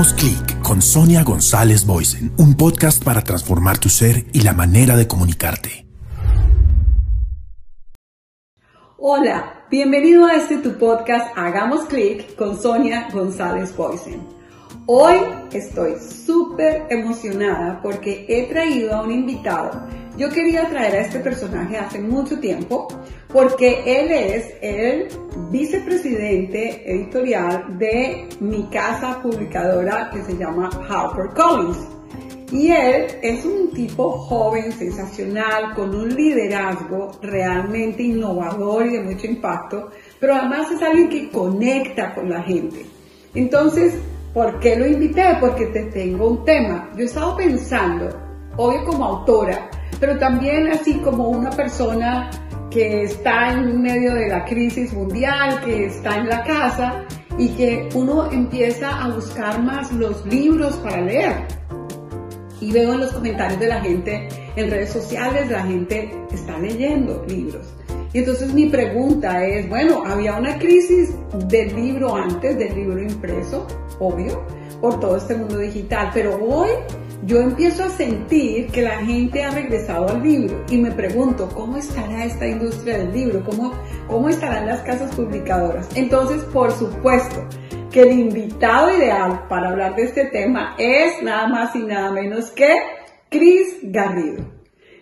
[0.00, 4.96] Hagamos clic con Sonia González Boysen, un podcast para transformar tu ser y la manera
[4.96, 5.86] de comunicarte.
[8.96, 14.39] Hola, bienvenido a este tu podcast Hagamos clic con Sonia González Boysen.
[14.92, 15.18] Hoy
[15.52, 19.86] estoy súper emocionada porque he traído a un invitado.
[20.16, 22.88] Yo quería traer a este personaje hace mucho tiempo
[23.28, 25.06] porque él es el
[25.48, 31.78] vicepresidente editorial de mi casa publicadora que se llama HarperCollins.
[32.50, 39.28] Y él es un tipo joven, sensacional, con un liderazgo realmente innovador y de mucho
[39.28, 42.84] impacto, pero además es alguien que conecta con la gente.
[43.36, 43.94] Entonces,
[44.32, 45.36] ¿por qué lo invité?
[45.40, 46.90] Porque te tengo un tema.
[46.94, 48.08] Yo he estado pensando,
[48.56, 52.30] hoy como autora, pero también así como una persona
[52.70, 57.04] que está en medio de la crisis mundial, que está en la casa
[57.36, 61.34] y que uno empieza a buscar más los libros para leer.
[62.60, 67.24] Y veo en los comentarios de la gente en redes sociales, la gente está leyendo
[67.26, 67.66] libros.
[68.12, 71.14] Y entonces mi pregunta es, bueno, había una crisis
[71.48, 73.66] del libro antes, del libro impreso,
[74.00, 74.44] obvio,
[74.80, 76.70] por todo este mundo digital, pero hoy
[77.24, 81.76] yo empiezo a sentir que la gente ha regresado al libro y me pregunto, ¿cómo
[81.76, 83.44] estará esta industria del libro?
[83.44, 83.72] ¿Cómo,
[84.08, 85.88] cómo estarán las casas publicadoras?
[85.94, 87.46] Entonces, por supuesto,
[87.92, 92.50] que el invitado ideal para hablar de este tema es nada más y nada menos
[92.50, 92.74] que
[93.28, 94.44] Chris Garrido.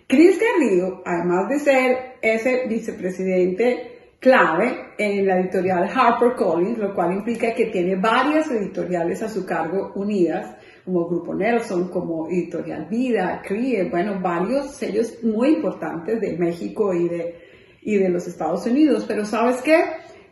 [0.08, 7.54] Chris Garrido, además de ser ese vicepresidente clave en la editorial HarperCollins, lo cual implica
[7.54, 13.84] que tiene varias editoriales a su cargo unidas, como Grupo Nelson, como Editorial Vida, CRIE,
[13.90, 17.34] bueno, varios sellos muy importantes de México y de,
[17.82, 19.04] y de los Estados Unidos.
[19.06, 19.84] Pero ¿sabes qué?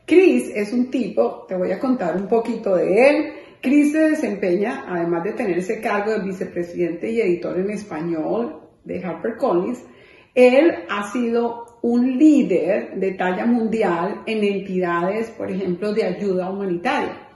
[0.07, 3.33] Chris es un tipo, te voy a contar un poquito de él.
[3.61, 9.05] Chris se desempeña, además de tener ese cargo de vicepresidente y editor en español de
[9.05, 9.85] HarperCollins,
[10.35, 17.27] él ha sido un líder de talla mundial en entidades, por ejemplo, de ayuda humanitaria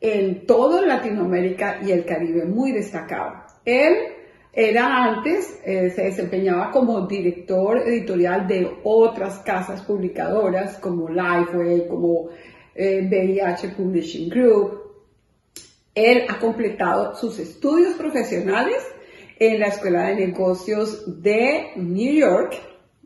[0.00, 3.42] en toda Latinoamérica y el Caribe, muy destacado.
[3.64, 3.94] Él
[4.52, 12.28] era antes, eh, se desempeñaba como director editorial de otras casas publicadoras como Lifeway, como
[12.74, 13.08] eh,
[13.76, 14.82] Publishing Group.
[15.94, 18.84] Él ha completado sus estudios profesionales
[19.38, 22.56] en la Escuela de Negocios de New York,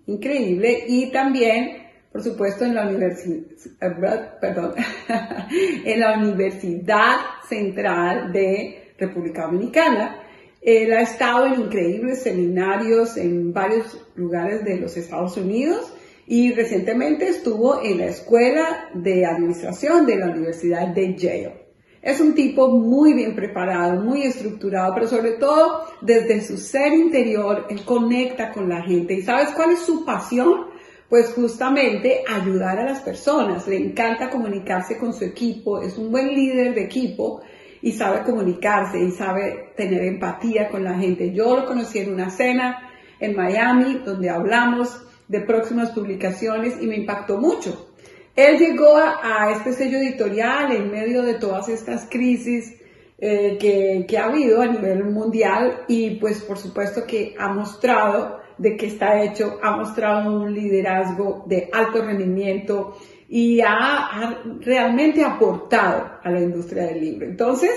[0.07, 1.83] increíble, y también
[2.13, 4.75] por supuesto, en la, universidad, perdón,
[5.85, 7.17] en la Universidad
[7.49, 10.19] Central de República Dominicana.
[10.61, 15.93] Él ha estado en increíbles seminarios en varios lugares de los Estados Unidos
[16.27, 21.62] y recientemente estuvo en la Escuela de Administración de la Universidad de Yale.
[22.03, 27.67] Es un tipo muy bien preparado, muy estructurado, pero sobre todo desde su ser interior,
[27.71, 29.15] él conecta con la gente.
[29.15, 30.73] ¿Y sabes cuál es su pasión?
[31.13, 33.69] pues justamente ayudar a las personas.
[33.69, 37.43] Le encanta comunicarse con su equipo, es un buen líder de equipo
[37.83, 41.35] y sabe comunicarse y sabe tener empatía con la gente.
[41.35, 42.89] Yo lo conocí en una cena
[43.21, 47.92] en Miami donde hablamos de próximas publicaciones y me impactó mucho.
[48.35, 52.75] Él llegó a, este sello editorial en medio de todas estas crisis
[53.19, 58.41] eh, que, que ha habido a nivel mundial y pues por supuesto que ha mostrado
[58.59, 62.97] de qué está hecho, ha mostrado un liderazgo de alto rendimiento
[63.29, 67.27] y ha, realmente aportado a la industria del libro.
[67.27, 67.71] Entonces,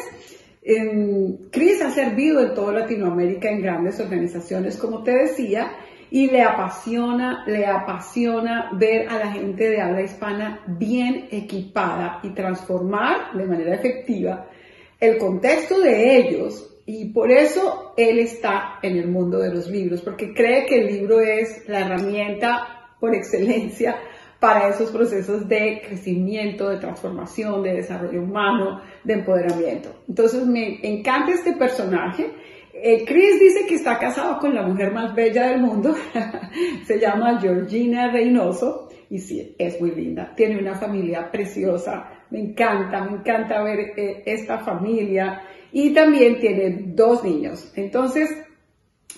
[1.49, 5.71] Chris ha servido en toda Latinoamérica en grandes organizaciones, como te decía,
[6.15, 12.29] y le apasiona, le apasiona ver a la gente de habla hispana bien equipada y
[12.29, 14.47] transformar de manera efectiva
[14.97, 20.01] el contexto de ellos y por eso él está en el mundo de los libros,
[20.03, 23.97] porque cree que el libro es la herramienta por excelencia
[24.39, 29.89] para esos procesos de crecimiento, de transformación, de desarrollo humano, de empoderamiento.
[30.07, 32.31] Entonces me encanta este personaje.
[32.77, 35.95] Eh, Chris dice que está casado con la mujer más bella del mundo,
[36.85, 43.03] se llama Georgina Reynoso y sí, es muy linda, tiene una familia preciosa, me encanta,
[43.05, 45.41] me encanta ver eh, esta familia.
[45.71, 47.71] Y también tiene dos niños.
[47.75, 48.29] Entonces,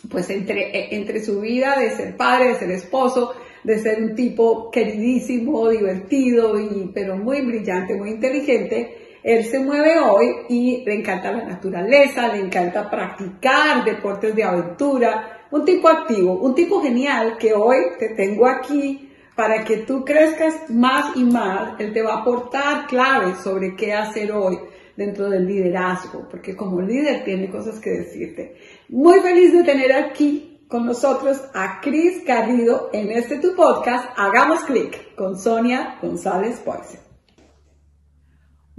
[0.10, 3.34] pues entre, eh, entre su vida de ser padre, de ser esposo,
[3.64, 10.00] de ser un tipo queridísimo, divertido, y, pero muy brillante, muy inteligente, él se mueve
[10.00, 16.34] hoy y le encanta la naturaleza, le encanta practicar deportes de aventura, un tipo activo,
[16.34, 21.80] un tipo genial que hoy te tengo aquí para que tú crezcas más y más.
[21.80, 24.58] Él te va a aportar claves sobre qué hacer hoy
[24.96, 28.58] dentro del liderazgo, porque como líder tiene cosas que decirte.
[28.90, 34.64] Muy feliz de tener aquí con nosotros a Cris Garrido en este tu podcast, Hagamos
[34.64, 37.07] Clic, con Sonia González Poise.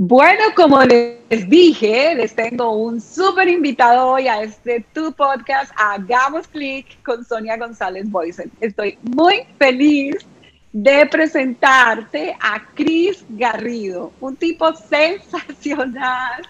[0.01, 6.47] Bueno, como les dije, les tengo un súper invitado hoy a este tu podcast, Hagamos
[6.47, 8.49] Clic con Sonia González Boysen.
[8.61, 10.15] Estoy muy feliz
[10.73, 16.47] de presentarte a Cris Garrido, un tipo sensacional,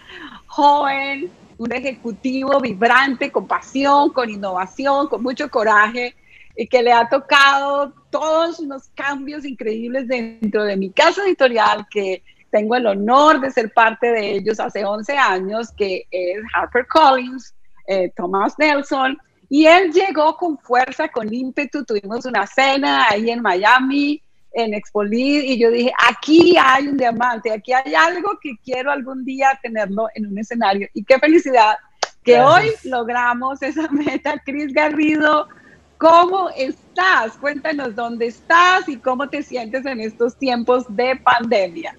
[0.47, 6.15] joven, un ejecutivo vibrante, con pasión, con innovación, con mucho coraje
[6.55, 12.23] y que le ha tocado todos unos cambios increíbles dentro de mi casa editorial que
[12.51, 17.55] tengo el honor de ser parte de ellos hace 11 años, que es HarperCollins,
[17.87, 19.19] eh, Thomas Nelson,
[19.49, 24.23] y él llegó con fuerza, con ímpetu, tuvimos una cena ahí en Miami,
[24.53, 29.25] en Expolit, y yo dije, aquí hay un diamante, aquí hay algo que quiero algún
[29.25, 30.89] día tenerlo en un escenario.
[30.95, 31.77] Y qué felicidad
[32.25, 34.39] que hoy logramos esa meta.
[34.45, 35.49] Cris Garrido,
[35.97, 37.37] ¿cómo estás?
[37.41, 41.97] Cuéntanos dónde estás y cómo te sientes en estos tiempos de pandemia.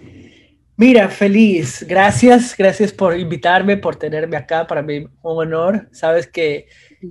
[0.80, 1.86] Mira, feliz.
[1.86, 4.66] Gracias, gracias por invitarme, por tenerme acá.
[4.66, 5.90] Para mí un honor.
[5.92, 6.68] Sabes que,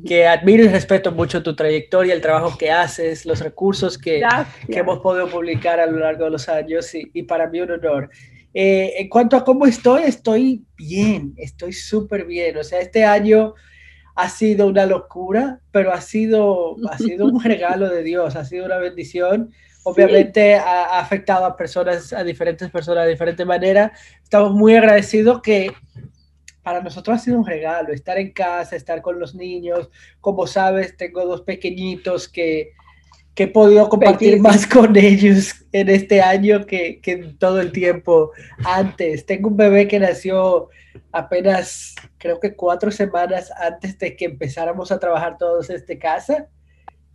[0.06, 4.22] que admiro y respeto mucho tu trayectoria, el trabajo que haces, los recursos que,
[4.72, 7.72] que hemos podido publicar a lo largo de los años y, y para mí un
[7.72, 8.08] honor.
[8.54, 12.56] Eh, en cuanto a cómo estoy, estoy bien, estoy súper bien.
[12.56, 13.52] O sea, este año
[14.16, 18.64] ha sido una locura, pero ha sido, ha sido un regalo de Dios, ha sido
[18.64, 19.50] una bendición
[19.88, 23.92] obviamente ha, afectado a personas, a diferentes personas de diferente manera.
[24.22, 25.72] Estamos muy agradecidos que
[26.62, 29.88] para nosotros ha sido un regalo estar en casa, estar con los niños.
[30.20, 32.72] Como sabes, tengo dos pequeñitos que,
[33.34, 38.32] que he podido compartir más con ellos en este año que, que todo el tiempo
[38.64, 39.24] antes.
[39.24, 40.68] Tengo un bebé que nació
[41.12, 46.48] apenas, creo que cuatro semanas antes de que empezáramos a trabajar todos desde casa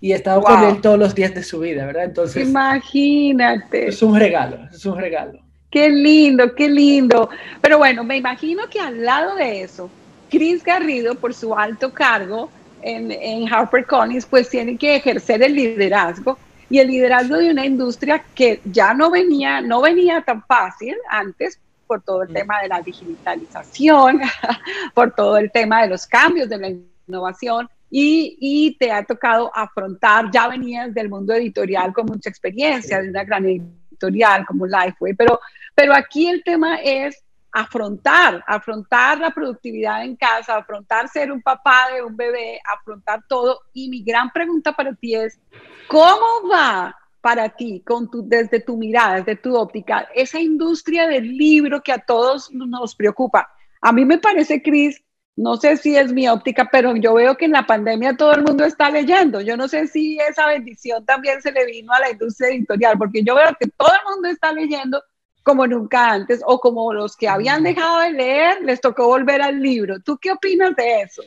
[0.03, 2.03] y he estado con él todos los días de su vida, ¿verdad?
[2.03, 3.87] Entonces, imagínate.
[3.87, 5.39] Es un regalo, es un regalo.
[5.71, 7.29] Qué lindo, qué lindo.
[7.61, 9.89] Pero bueno, me imagino que al lado de eso,
[10.29, 12.49] Chris Garrido, por su alto cargo
[12.81, 16.37] en, en HarperCollins, pues tiene que ejercer el liderazgo
[16.69, 21.61] y el liderazgo de una industria que ya no venía, no venía tan fácil antes
[21.87, 22.33] por todo el mm.
[22.33, 24.19] tema de la digitalización,
[24.93, 26.67] por todo el tema de los cambios de la
[27.07, 33.09] innovación y, te ha tocado afrontar, ya venías del mundo editorial con mucha experiencia, de
[33.09, 35.39] una gran editorial como Lifeway, pero,
[35.75, 41.89] pero aquí el tema es afrontar, afrontar la productividad en casa, afrontar ser un papá
[41.93, 43.59] de un bebé, afrontar todo.
[43.73, 45.39] Y mi gran pregunta para ti es,
[45.87, 51.37] ¿cómo va para ti, con tu, desde tu mirada, desde tu óptica, esa industria del
[51.37, 53.51] libro que a todos nos preocupa?
[53.81, 54.99] A mí me parece, Cris,
[55.35, 58.43] no sé si es mi óptica, pero yo veo que en la pandemia todo el
[58.43, 59.41] mundo está leyendo.
[59.41, 63.23] Yo no sé si esa bendición también se le vino a la industria editorial, porque
[63.23, 65.01] yo veo que todo el mundo está leyendo
[65.41, 69.61] como nunca antes, o como los que habían dejado de leer, les tocó volver al
[69.61, 69.99] libro.
[69.99, 71.21] ¿Tú qué opinas de eso?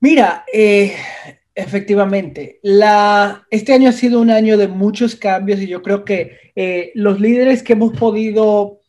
[0.00, 0.94] Mira, eh,
[1.54, 6.52] efectivamente, la, este año ha sido un año de muchos cambios y yo creo que
[6.54, 8.80] eh, los líderes que hemos podido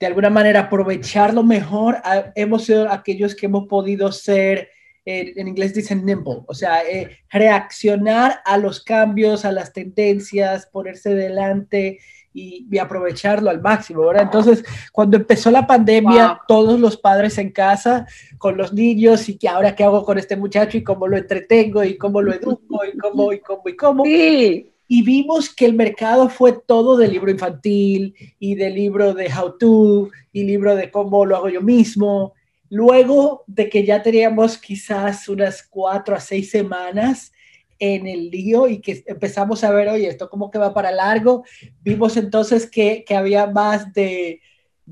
[0.00, 1.98] de alguna manera aprovecharlo mejor,
[2.34, 4.70] hemos sido aquellos que hemos podido ser,
[5.04, 10.66] eh, en inglés dicen nimble, o sea, eh, reaccionar a los cambios, a las tendencias,
[10.72, 11.98] ponerse delante
[12.32, 14.22] y, aprovecharlo al máximo, ¿verdad?
[14.22, 18.06] Entonces, cuando empezó la pandemia, todos los padres en casa
[18.38, 21.84] con los niños y que ahora qué hago con este muchacho y cómo lo entretengo
[21.84, 24.04] y cómo lo educo y cómo y cómo y cómo.
[24.04, 29.32] Sí y vimos que el mercado fue todo de libro infantil y de libro de
[29.32, 32.34] how to y libro de cómo lo hago yo mismo.
[32.70, 37.30] Luego de que ya teníamos quizás unas cuatro a seis semanas
[37.78, 41.44] en el lío y que empezamos a ver, oye, esto como que va para largo,
[41.82, 44.40] vimos entonces que, que había más de,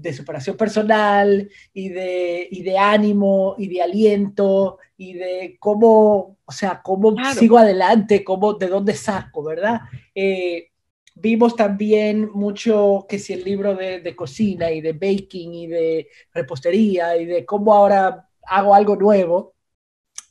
[0.00, 6.52] de superación personal y de, y de ánimo y de aliento y de cómo, o
[6.52, 9.80] sea, cómo sigo adelante, cómo, de dónde saco, ¿verdad?
[10.14, 10.68] Eh,
[11.16, 16.08] vimos también mucho que si el libro de, de, cocina y de baking y de
[16.32, 19.54] repostería y de cómo ahora hago algo nuevo,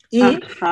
[0.09, 0.21] y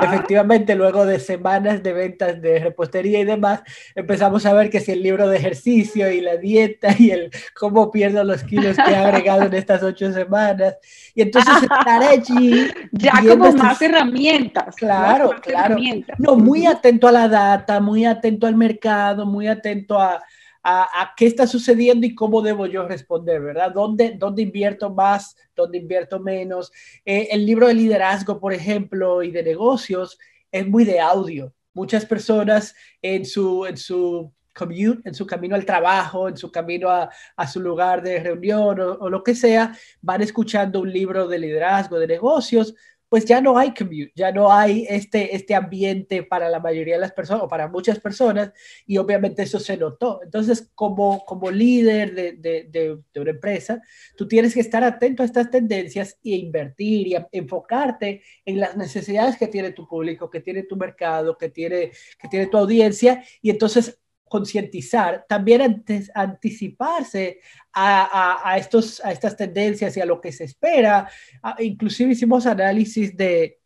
[0.02, 3.62] efectivamente, luego de semanas de ventas de repostería y demás,
[3.94, 7.92] empezamos a ver que si el libro de ejercicio y la dieta y el cómo
[7.92, 10.78] pierdo los kilos que he agregado en estas ocho semanas.
[11.14, 12.68] Y entonces estar allí.
[12.92, 14.76] Ya como más herramientas.
[14.76, 15.76] Claro, claro.
[16.18, 20.24] No, muy atento a la data, muy atento al mercado, muy atento a,
[20.68, 23.72] a, qué está sucediendo y cómo debo yo responder, ¿verdad?
[23.72, 25.36] ¿Dónde, dónde invierto más?
[25.56, 26.72] ¿Dónde invierto menos?
[27.06, 30.18] Eh, el libro de liderazgo, por ejemplo, y de negocios
[30.52, 31.54] es muy de audio.
[31.74, 36.90] Muchas personas en su, en su commute, en su camino al trabajo, en su camino
[36.90, 41.28] a, a su lugar de reunión o, o, lo que sea, van escuchando un libro
[41.28, 42.74] de liderazgo, de negocios,
[43.10, 47.02] pues ya no hay commute, ya no hay este, este ambiente para la mayoría de
[47.02, 48.52] las personas o para muchas personas
[48.86, 50.22] y obviamente eso se notó.
[50.24, 52.68] Entonces, como, como líder de, de,
[53.14, 53.82] de, una empresa,
[54.16, 59.38] tú tienes que estar atento a estas tendencias e invertir y enfocarte en las necesidades
[59.38, 63.50] que tiene tu público, que tiene tu mercado, que tiene, que tiene tu audiencia y
[63.50, 67.40] entonces concientizar, también antes, anticiparse
[67.74, 71.10] a, a, estos, a estas tendencias y a lo que se espera.
[71.44, 73.60] Ah, inclusive hicimos análisis de,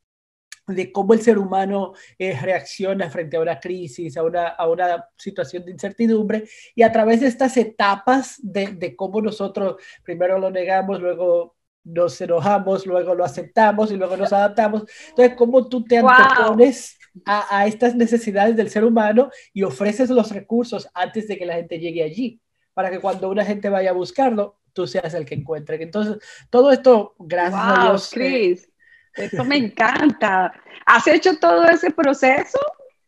[0.68, 5.06] de cómo el ser humano eh, reacciona frente a una crisis, a una, a una,
[5.18, 10.52] situación de incertidumbre, y a través de estas etapas de, de cómo nosotros primero lo
[10.52, 14.84] negamos, luego nos enojamos, luego lo aceptamos y luego nos adaptamos.
[15.10, 20.88] Entonces, cómo tú te antepones a, estas necesidades del ser humano y ofreces los recursos
[20.94, 22.42] antes de que la gente llegue allí,
[22.74, 25.82] para que cuando una gente vaya a buscarlo, tú seas el que encuentre.
[25.82, 26.18] Entonces,
[26.50, 28.14] todo esto, gracias a Dios.
[28.14, 28.72] Eh, Chris,
[29.16, 30.54] esto me encanta.
[30.86, 32.60] ¿Has hecho todo ese proceso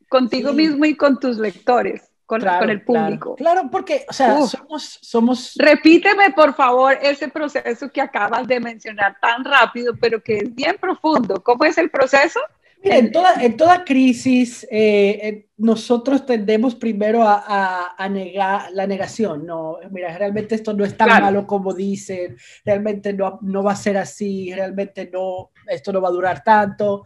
[0.10, 2.08] contigo mismo y con tus lectores?
[2.26, 3.36] Con, el público.
[3.36, 5.54] Claro, porque, o sea, somos, somos...
[5.58, 10.78] Repíteme, por favor, ese proceso que acabas de mencionar tan rápido, pero que es bien
[10.80, 11.44] profundo.
[11.44, 12.40] ¿Cómo es el proceso?
[12.84, 19.46] En toda, en toda crisis, eh, nosotros tendemos primero a, a, negar la negación.
[19.46, 23.76] No, mira, realmente esto no es tan malo como dicen, realmente no, no va a
[23.76, 27.04] ser así, realmente no, esto no va a durar tanto.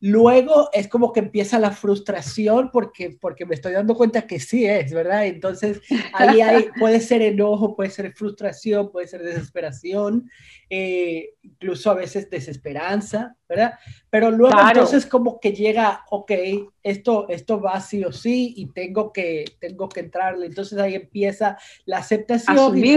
[0.00, 4.64] Luego es como que empieza la frustración porque, porque me estoy dando cuenta que sí
[4.64, 5.26] es, ¿verdad?
[5.26, 5.80] Entonces
[6.12, 10.30] ahí hay, puede ser enojo, puede ser frustración, puede ser desesperación,
[10.70, 13.74] eh, incluso a veces desesperanza, ¿verdad?
[14.10, 16.32] Pero luego entonces como que llega, ok,
[16.82, 20.46] esto, esto va sí o sí y tengo que, tengo que entrarle.
[20.46, 22.96] Entonces ahí empieza la aceptación y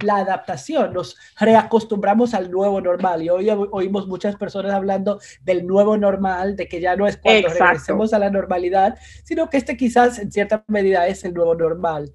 [0.00, 0.92] la adaptación.
[0.92, 6.66] Nos reacostumbramos al nuevo normal y hoy oímos muchas personas hablando del nuevo normal, de
[6.66, 10.64] que ya no es cuando regresemos a la normalidad, sino que este quizás en cierta
[10.68, 12.12] medida es el nuevo normal.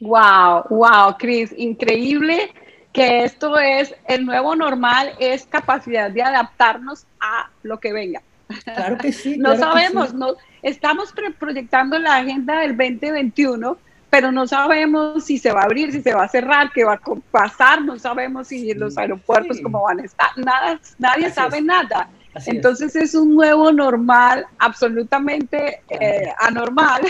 [0.00, 2.50] Wow, wow, Chris, increíble
[2.94, 8.22] que esto es el nuevo normal, es capacidad de adaptarnos a lo que venga.
[8.62, 9.36] Claro que sí.
[9.38, 13.76] no sabemos, no, estamos proyectando la agenda del 2021,
[14.10, 16.94] pero no sabemos si se va a abrir, si se va a cerrar, qué va
[16.94, 17.00] a
[17.32, 22.08] pasar, no sabemos si los aeropuertos cómo van a estar, nada, nadie sabe nada.
[22.46, 23.14] Entonces es.
[23.14, 27.02] un nuevo normal, absolutamente eh, anormal.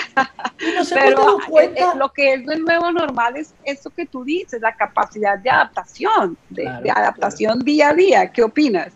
[0.92, 4.74] Pero eh, eh, lo que es el nuevo normal es eso que tú dices, la
[4.74, 8.32] capacidad de adaptación, de, adaptación día a día.
[8.32, 8.92] ¿Qué opinas?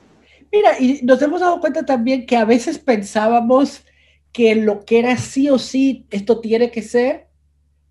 [0.53, 3.85] Mira, y nos hemos dado cuenta también que a veces pensábamos
[4.33, 7.29] que lo que era sí o sí, esto tiene que ser,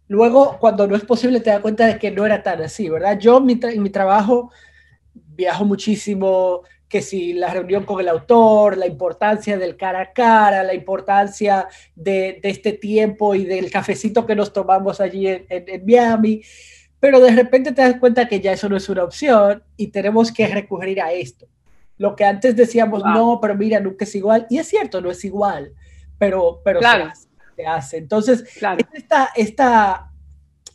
[0.07, 3.19] luego cuando no es posible te das cuenta de que no era tan así, ¿verdad?
[3.19, 4.51] Yo en mi trabajo
[5.37, 10.63] viajo muchísimo, que si la reunión con el autor, la importancia del cara a cara,
[10.63, 15.85] la importancia de, de este tiempo y del cafecito que nos tomamos allí en, en,
[15.85, 16.41] Miami,
[16.99, 20.31] pero de repente te das cuenta que ya eso no es una opción y tenemos
[20.31, 21.47] que recurrir a esto.
[21.97, 25.25] Lo que antes decíamos, no, pero mira, nunca es igual, y es cierto, no es
[25.25, 25.73] igual,
[26.17, 28.43] pero, pero se, hace, Entonces,
[28.93, 30.06] esta, esta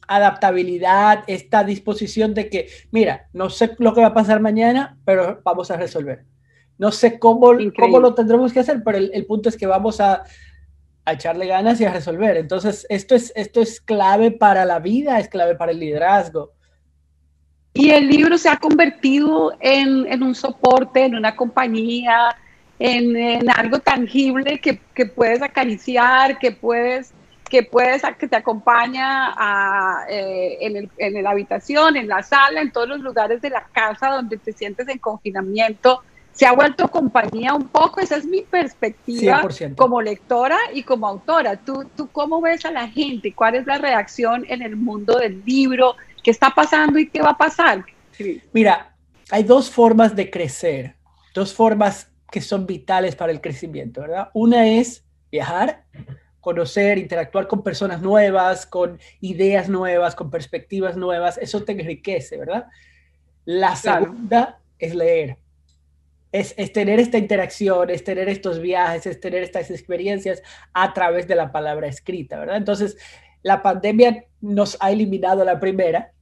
[0.08, 5.40] adaptabilidad, esta disposición de que, mira, no sé lo que va a pasar mañana, pero
[5.44, 6.24] vamos a resolver.
[6.78, 10.24] No sé cómo, cómo lo tendremos que hacer, pero el, punto es que vamos a,
[11.04, 12.36] a, echarle ganas y a resolver.
[12.36, 16.52] Entonces, esto es, esto es clave para la vida, es clave para el liderazgo.
[17.74, 22.36] Y el libro se ha convertido en, en un soporte, en una compañía,
[22.78, 27.14] en, en algo tangible que, que puedes acariciar, que puedes
[27.52, 32.62] que puedes, que te acompaña a, eh, en, el, en, la habitación, en la sala,
[32.62, 36.00] en todos los lugares de la casa donde te sientes en confinamiento.
[36.32, 41.58] Se ha vuelto compañía un poco, esa es mi perspectiva como lectora y como autora.
[41.58, 43.34] ¿Tú, ¿Tú cómo ves a la gente?
[43.34, 45.96] ¿Cuál es la reacción en el mundo del libro?
[46.24, 47.84] ¿Qué está pasando y qué va a pasar?
[48.54, 48.96] Mira,
[49.30, 50.96] hay dos formas de crecer,
[51.34, 54.30] dos formas que son vitales para el crecimiento, ¿verdad?
[54.32, 55.84] Una es viajar
[56.42, 62.66] conocer, interactuar con personas nuevas, con ideas nuevas, con perspectivas nuevas, eso te enriquece, ¿verdad?
[63.44, 65.38] La segunda es leer.
[66.32, 71.28] Es, es, tener esta interacción, es tener estos viajes, es tener estas experiencias a través
[71.28, 72.56] de la palabra escrita, ¿verdad?
[72.56, 72.96] Entonces,
[73.42, 76.12] la pandemia nos ha eliminado la primera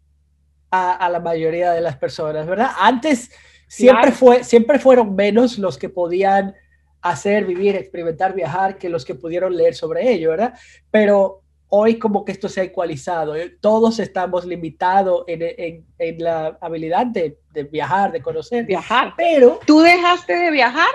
[0.71, 2.73] a, la mayoría de las personas, ¿verdad?
[2.79, 3.31] Antes
[3.69, 6.55] siempre, fue, siempre fueron menos los que podían
[7.03, 10.55] hacer, vivir, experimentar, viajar que los que pudieron leer sobre ello, ¿verdad?
[10.91, 13.57] Pero hoy como que esto se ha ecualizado, ¿eh?
[13.61, 18.67] todos estamos limitados en, en, la habilidad de, de, viajar, de conocer.
[18.67, 19.15] Viajar.
[19.17, 19.61] Pero...
[19.67, 20.91] ¿Tú dejaste de viajar?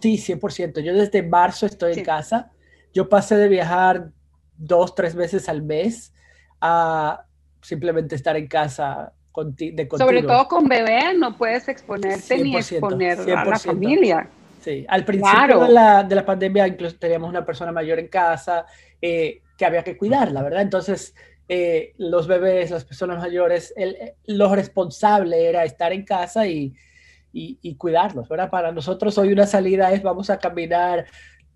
[0.00, 0.80] Sí, 100%.
[0.80, 2.50] Yo desde marzo estoy en casa.
[2.92, 4.10] Yo pasé de viajar
[4.56, 6.12] dos, tres veces al mes
[6.60, 7.24] a
[7.62, 9.98] simplemente estar en casa de continuo.
[9.98, 14.28] Sobre todo con bebé, no puedes exponerte ni exponer a la familia.
[14.60, 18.66] Sí, al principio de, la, de, la, pandemia incluso teníamos una persona mayor en casa
[19.00, 20.60] eh, que había que cuidarla, ¿verdad?
[20.60, 21.14] Entonces,
[21.48, 26.74] eh, los bebés, las personas mayores, el, lo responsable era estar en casa y,
[27.32, 28.50] y, y, cuidarlos, ¿verdad?
[28.50, 31.06] Para nosotros hoy una salida es vamos a caminar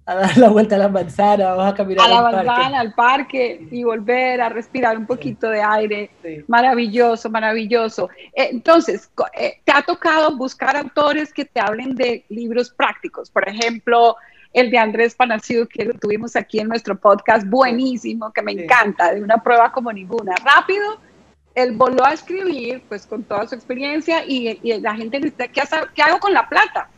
[0.06, 3.66] a dar la vuelta a la manzana, vamos a caminar a la manzana, al parque
[3.70, 6.10] y volver a respirar un poquito de aire.
[6.46, 8.10] Maravilloso, maravilloso.
[8.34, 13.30] Eh, entonces, eh, ¿te ha tocado buscar autores que te hablen de libros prácticos?
[13.30, 14.16] Por ejemplo,
[14.52, 19.14] el de Andrés Panacido, que lo tuvimos aquí en nuestro podcast, buenísimo, que me encanta,
[19.14, 20.34] de una prueba como ninguna.
[20.36, 20.98] Rápido,
[21.54, 25.62] él volvió a escribir, pues con toda su experiencia, y, la gente ¿qué,
[25.94, 26.90] ¿qué hago con la plata?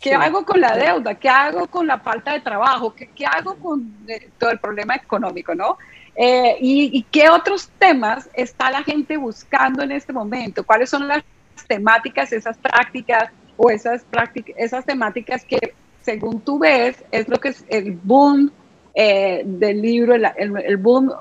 [0.00, 1.14] ¿Qué hago con la deuda?
[1.14, 2.94] ¿Qué hago con la falta de trabajo?
[2.94, 5.54] ¿Qué, qué hago con eh, todo el problema económico?
[5.54, 5.78] ¿no?
[6.16, 10.64] Eh, y, qué otros temas está la gente buscando en este momento?
[10.64, 11.22] ¿Cuáles son las
[11.68, 17.48] temáticas, esas prácticas o esas, prácticas, esas temáticas que, según tú ves, es lo que
[17.48, 18.50] es el boom
[18.94, 21.12] eh, del libro, el, el, boom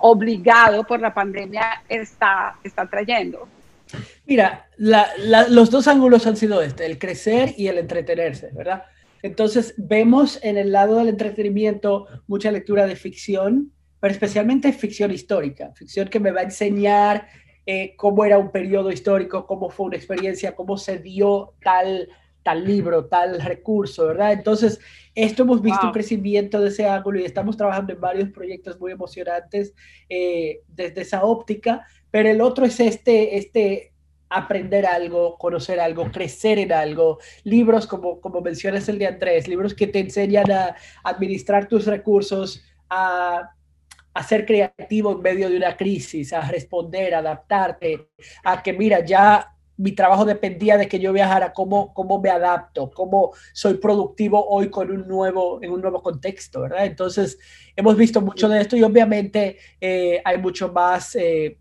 [0.00, 3.48] obligado por la pandemia está, está trayendo?
[4.26, 8.84] Mira, los dos ángulos han sido este, el crecer y el entretenerse, ¿verdad?
[9.22, 15.72] Entonces vemos en el lado del entretenimiento mucha lectura de ficción, pero especialmente ficción histórica,
[15.74, 17.28] ficción que me va a enseñar
[17.64, 22.08] eh, cómo era un periodo histórico, cómo fue una experiencia, cómo se dio tal,
[22.42, 24.32] tal libro, tal recurso, ¿verdad?
[24.32, 24.80] Entonces,
[25.14, 28.92] esto hemos visto un crecimiento de ese ángulo y estamos trabajando en varios proyectos muy
[28.92, 29.74] emocionantes
[30.08, 33.92] eh, desde esa óptica, pero el otro es este, este
[34.28, 37.18] aprender algo, conocer algo, crecer en algo.
[37.44, 40.74] Libros como, como mencionas el de Andrés, libros que te enseñan a
[41.04, 43.54] administrar tus recursos, a,
[44.14, 48.10] a ser creativo en medio de una crisis, a responder, a adaptarte,
[48.44, 52.90] a que mira, ya mi trabajo dependía de que yo viajara, cómo, cómo me adapto,
[52.90, 56.86] cómo soy productivo hoy con un nuevo, en un nuevo contexto, ¿verdad?
[56.86, 57.38] Entonces,
[57.76, 61.58] hemos visto mucho de esto y obviamente eh, hay mucho más eh,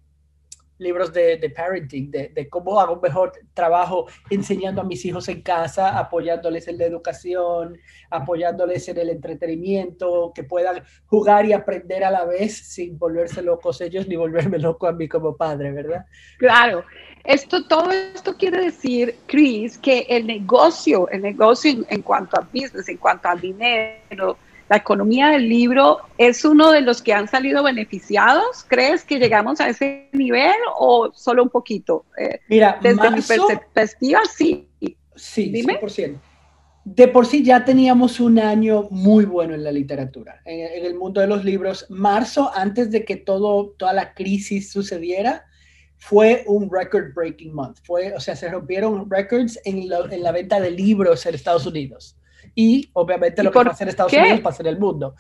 [0.82, 5.30] libros de, de parenting, de, de, cómo hago un mejor trabajo enseñando a mis hijos
[5.30, 7.78] en casa, apoyándoles en la educación,
[8.10, 13.80] apoyándoles en el entretenimiento, que puedan jugar y aprender a la vez sin volverse locos
[13.80, 16.06] ellos ni volverme loco a mí como padre, ¿verdad?
[16.40, 16.84] Claro.
[17.24, 22.48] Esto, todo esto quiere decir, Chris, que el negocio, el negocio en, en cuanto a
[22.52, 24.38] business, en cuanto al dinero,
[24.72, 28.64] la economía del libro es uno de los que han salido beneficiados.
[28.70, 32.06] ¿Crees que llegamos a ese nivel o solo un poquito?
[32.18, 34.70] Eh, Mira, desde mi perspectiva, sí.
[35.14, 35.78] Sí, Dime.
[35.78, 36.18] 100%.
[36.86, 41.20] De por sí ya teníamos un año muy bueno en la literatura, en, el mundo
[41.20, 41.86] de los libros.
[41.90, 45.48] Marzo, antes de que todo, toda la crisis sucediera,
[46.02, 47.78] fue un record breaking month.
[47.84, 52.18] Fue, o sea, se rompieron records en, en la venta de libros en Estados Unidos
[52.56, 55.16] y obviamente lo que pasa en Estados Unidos pasa en el mundo.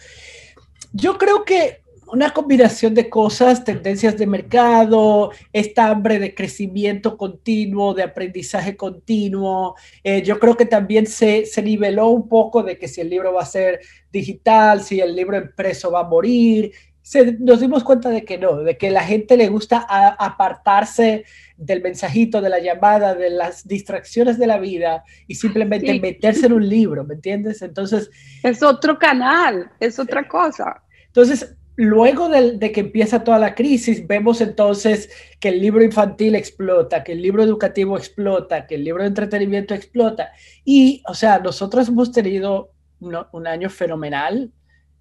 [0.91, 7.93] Yo creo que una combinación de cosas, tendencias de mercado, esta hambre de crecimiento continuo,
[7.93, 9.75] de aprendizaje continuo.
[10.03, 13.33] Eh, yo creo que también se, se, niveló un poco de que si el libro
[13.33, 13.79] va a ser
[14.11, 16.73] digital, si el libro impreso va a morir.
[17.11, 19.85] Se, nos dimos cuenta de que no, de que la gente le gusta
[20.17, 21.25] apartarse
[21.57, 26.53] del mensajito, de la llamada, de las distracciones de la vida y simplemente meterse en
[26.53, 27.61] un libro, ¿me entiendes?
[27.63, 28.09] Entonces...
[28.41, 30.83] Es otro canal, es otra cosa.
[31.07, 35.09] Entonces, luego de, de, que empieza toda la crisis, vemos entonces
[35.41, 39.73] que el libro infantil explota, que el libro educativo explota, que el libro de entretenimiento
[39.73, 40.31] explota.
[40.63, 42.71] Y, o sea, nosotros hemos tenido
[43.01, 44.49] un año fenomenal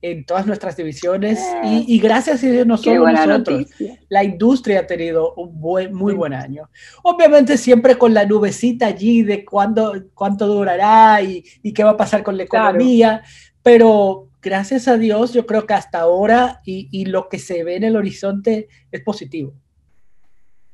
[0.03, 3.67] en todas nuestras divisiones y, y, gracias a Dios no solo nosotros,
[4.09, 6.71] la industria ha tenido un buen, muy buen año.
[7.03, 11.97] Obviamente siempre con la nubecita allí de cuándo, cuánto durará y, y qué va a
[11.97, 13.23] pasar con la economía,
[13.63, 17.77] pero gracias a Dios yo creo que hasta ahora y, y lo que se ve
[17.77, 19.53] en el horizonte es positivo.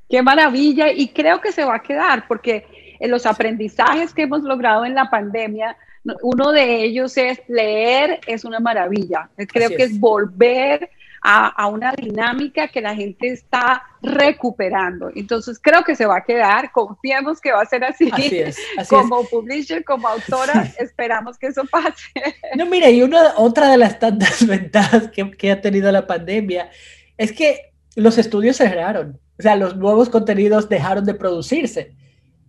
[0.09, 2.65] Qué maravilla y creo que se va a quedar porque
[3.01, 5.77] en los aprendizajes que hemos logrado en la pandemia,
[6.23, 9.31] uno de ellos es leer, es una maravilla.
[9.49, 9.99] Creo que es.
[9.99, 10.91] volver
[11.29, 15.11] a, una dinámica que la gente está recuperando.
[15.15, 18.09] Entonces creo que se va a quedar, confiemos que va a ser así.
[18.13, 18.59] Así es.
[18.89, 22.11] como publisher, como autora, esperamos que eso pase.
[22.57, 26.71] No, mira, y una, otra de las tantas ventajas que, que ha tenido la pandemia
[27.17, 31.97] es que los estudios cerraron, o sea, los nuevos contenidos dejaron de producirse.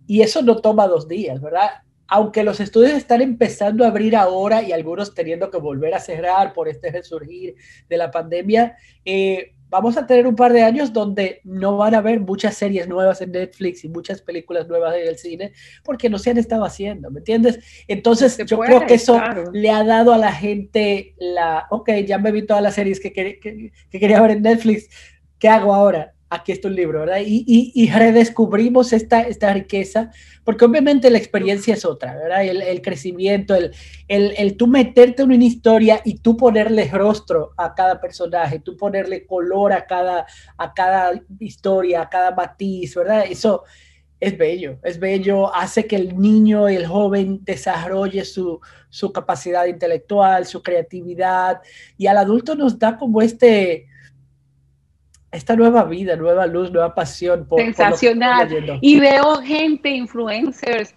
[0.06, 1.82] Y eso no toma dos días, ¿verdad?
[2.08, 6.54] Aunque los estudios están empezando a abrir ahora y algunos teniendo que volver a cerrar
[6.54, 7.54] por este resurgir
[7.88, 11.98] de la pandemia, eh, vamos a tener un par de años donde no van a
[11.98, 15.52] haber muchas series nuevas en Netflix y muchas películas nuevas en el cine
[15.84, 17.60] porque no se han estado haciendo, ¿me entiendes?
[17.86, 19.20] Entonces yo creo que eso
[19.52, 23.12] le ha dado a la gente la, ok, ya me vi todas las series que,
[23.12, 24.88] que quería ver en Netflix,
[25.38, 26.14] ¿qué hago ahora?
[26.30, 27.20] Aquí está un libro, ¿verdad?
[27.24, 30.10] Y, y, redescubrimos esta, esta riqueza,
[30.44, 32.44] porque obviamente la experiencia es otra, ¿verdad?
[32.44, 33.72] El, el crecimiento, el,
[34.08, 38.76] el, el, tú meterte en una historia y tú ponerle rostro a cada personaje, tú
[38.76, 43.24] ponerle color a cada, a cada historia, a cada matiz, ¿verdad?
[43.28, 43.64] Eso
[44.20, 48.60] es bello, es bello, hace que el niño y el joven desarrolle su,
[48.90, 51.60] su capacidad intelectual, su creatividad,
[51.96, 53.86] y al adulto nos da como este
[55.30, 57.46] esta nueva vida, nueva luz, nueva pasión.
[57.46, 58.78] Por, Sensacional.
[58.80, 60.94] y veo gente, influencers,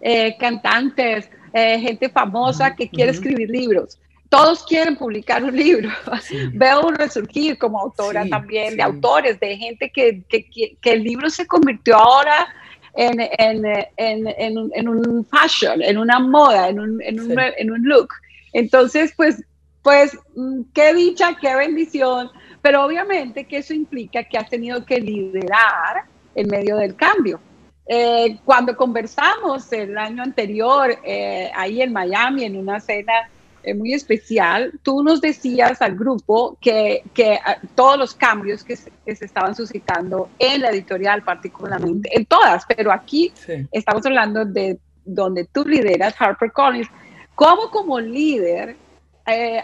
[0.00, 3.98] eh, cantantes, eh, gente famosa que quiere escribir libros.
[4.28, 5.90] Todos quieren publicar un libro.
[6.52, 10.48] veo un resurgir como autora también de autores, de gente que, que,
[10.80, 12.48] que, el libro se convirtió ahora
[12.94, 13.64] en, en,
[13.96, 14.26] en,
[14.74, 18.08] en, un fashion, en una moda, en un, en un, un look.
[18.52, 19.44] Entonces, pues,
[19.82, 22.30] pues, mm, qué dicha, qué bendición
[22.66, 26.02] pero obviamente que eso implica que has tenido que liderar
[26.34, 27.38] en medio del cambio.
[27.86, 33.30] Eh, cuando conversamos el año anterior, eh, ahí en Miami, en una cena
[33.62, 38.74] eh, muy especial, tú nos decías al grupo que, que ah, todos los cambios que
[38.74, 43.32] se, estaban suscitando en la editorial particularmente, en todas, pero aquí
[43.70, 46.88] estamos hablando de donde tú lideras HarperCollins,
[47.36, 48.74] ¿cómo como líder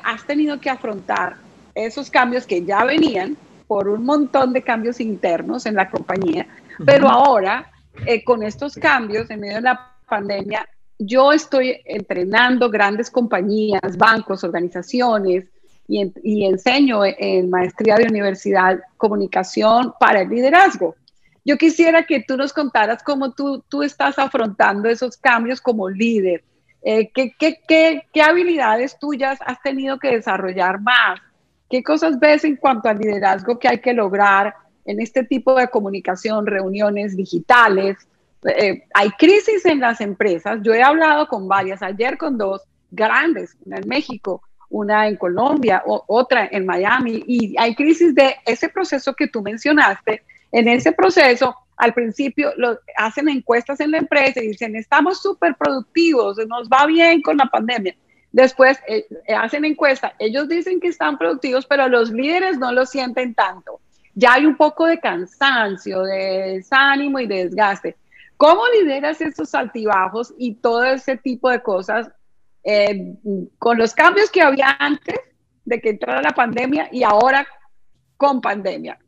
[0.04, 1.36] has tenido que afrontar
[1.74, 6.46] esos cambios que ya venían por un montón de cambios internos en la compañía,
[6.84, 7.70] pero ahora
[8.06, 14.44] eh, con estos cambios en medio de la pandemia, yo estoy entrenando grandes compañías, bancos,
[14.44, 15.46] organizaciones
[15.88, 20.94] y, enseño en maestría de universidad comunicación para el liderazgo.
[21.44, 26.44] Yo quisiera que tú nos contaras cómo tú, tú estás afrontando esos cambios como líder.
[26.82, 31.20] Eh, ¿qué, qué, qué, qué habilidades tuyas has tenido que desarrollar más
[31.72, 34.54] ¿Qué cosas ves en cuanto al liderazgo que hay que lograr
[34.84, 37.96] en este tipo de comunicación, reuniones digitales?
[38.44, 40.60] Eh, hay crisis en las empresas.
[40.62, 45.82] Yo he hablado con varias, ayer con dos grandes, una en México, una en Colombia,
[45.86, 50.22] otra en Miami, y hay crisis de ese proceso que tú mencionaste.
[50.50, 55.56] En ese proceso, al principio lo, hacen encuestas en la empresa y dicen, estamos súper
[55.56, 57.96] productivos, nos va bien con la pandemia.
[58.32, 62.86] Después eh, eh, hacen encuesta, ellos dicen que están productivos, pero los líderes no lo
[62.86, 63.80] sienten tanto.
[64.14, 67.96] Ya hay un poco de cansancio, de desánimo y de desgaste.
[68.38, 72.10] ¿Cómo lideras estos altibajos y todo ese tipo de cosas
[72.64, 73.14] eh,
[73.58, 75.20] con los cambios que había antes
[75.64, 77.46] de que entrara la pandemia y ahora
[78.16, 78.98] con pandemia?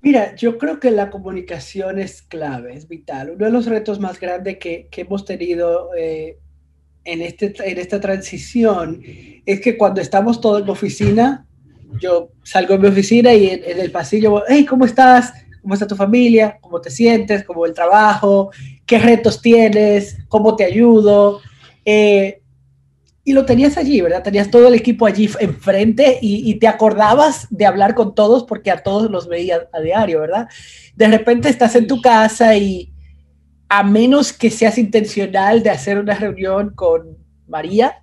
[0.00, 3.30] Mira, yo creo que la comunicación es clave, es vital.
[3.30, 5.90] Uno de los retos más grandes que, que hemos tenido
[7.04, 9.02] en, este, en esta transición
[9.44, 11.46] es que cuando estamos todos en oficina,
[12.00, 15.32] yo salgo de mi oficina y en, el pasillo, hey, ¿cómo estás?
[15.60, 16.58] ¿Cómo está tu familia?
[16.60, 17.44] ¿Cómo te sientes?
[17.44, 18.50] ¿Cómo el trabajo?
[18.86, 20.16] ¿Qué retos tienes?
[20.28, 21.40] ¿Cómo te ayudo?
[21.84, 22.40] Eh,
[23.24, 24.22] y lo tenías allí, ¿verdad?
[24.22, 28.72] Tenías todo el equipo allí enfrente y, y, te acordabas de hablar con todos porque
[28.72, 30.48] a todos los veías a diario, ¿verdad?
[30.96, 32.91] De repente estás en tu casa y,
[33.74, 37.16] a menos que seas intencional de hacer una reunión con
[37.48, 38.02] María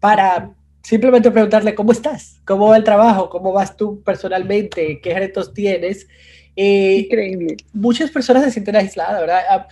[0.00, 5.54] para simplemente preguntarle cómo estás, cómo va el trabajo, cómo vas tú personalmente, qué retos
[5.54, 6.06] tienes.
[6.54, 7.56] Eh, Increíble.
[7.72, 9.40] Muchas personas se sienten aisladas, ¿verdad?
[9.48, 9.66] Ah,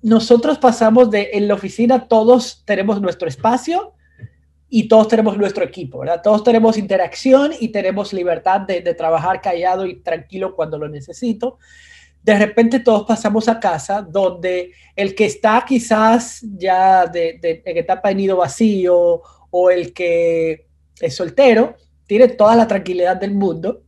[0.00, 3.92] nosotros pasamos de en la oficina, todos tenemos nuestro espacio
[4.70, 6.22] y todos tenemos nuestro equipo, ¿verdad?
[6.24, 11.58] Todos tenemos interacción y tenemos libertad de, de trabajar callado y tranquilo cuando lo necesito
[12.22, 17.76] de repente todos pasamos a casa donde el que está quizás ya de, de, en
[17.78, 20.66] etapa de nido vacío o el que
[21.00, 23.82] es soltero, tiene toda la tranquilidad del mundo,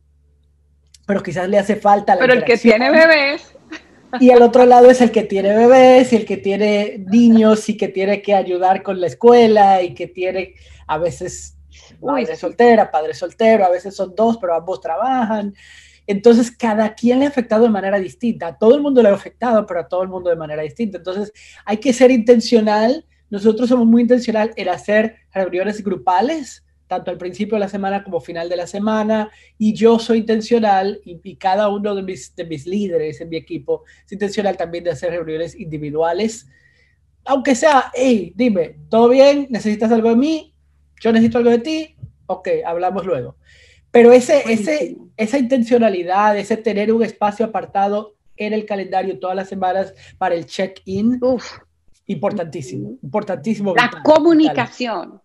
[1.05, 3.55] pero quizás le hace falta la Pero el que tiene bebés.
[4.19, 7.77] Y al otro lado es el que tiene bebés y el que tiene niños y
[7.77, 10.53] que tiene que ayudar con la escuela y que tiene
[10.87, 11.57] a veces
[11.99, 15.53] madre soltera, padre soltero, a veces son dos, pero ambos trabajan.
[16.07, 18.47] Entonces, cada quien le ha afectado de manera distinta.
[18.47, 20.97] A todo el mundo le ha afectado, pero a todo el mundo de manera distinta.
[20.97, 21.31] Entonces,
[21.65, 23.05] hay que ser intencional.
[23.29, 28.19] Nosotros somos muy intencional en hacer reuniones grupales, tanto al principio de la semana como
[28.19, 29.31] final de la semana.
[29.57, 33.83] Y yo soy intencional, y, cada uno de mis, de mis líderes en mi equipo
[34.05, 36.47] es intencional también de hacer reuniones individuales.
[37.25, 39.47] Aunque sea, hey, dime, ¿todo bien?
[39.49, 40.53] ¿Necesitas algo de mí?
[40.99, 41.95] ¿Yo necesito algo de ti?
[42.27, 43.37] Ok, hablamos luego.
[43.93, 49.47] Pero ese, ese, esa intencionalidad, ese tener un espacio apartado en el calendario todas las
[49.47, 51.19] semanas para el check-in,
[52.07, 53.75] importantísimo, importantísimo.
[53.75, 55.21] La comunicación,